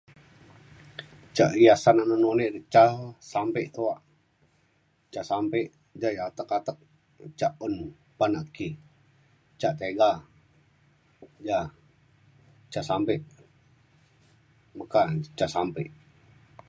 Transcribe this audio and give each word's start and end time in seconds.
ca 1.35 1.45
hiasan 1.61 1.97
ca 2.73 2.85
sampe 3.31 3.61
tuak 3.75 3.99
ca 5.13 5.21
sampe 5.29 5.59
ya 6.01 6.09
yak 6.17 6.27
atek 6.29 6.51
atek 6.57 6.77
ca 7.39 7.47
un 7.65 7.75
pan 8.17 8.33
aki 8.41 8.67
ca 9.61 9.69
tiga 9.79 10.09
ja 11.47 11.59
ca 12.73 12.81
sampe 12.89 13.13
meka 14.77 15.01
na 15.07 15.13
ca 15.39 15.45
sampe 15.55 15.83